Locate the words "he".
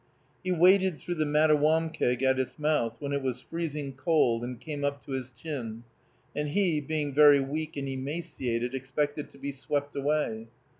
0.43-0.51, 6.47-6.81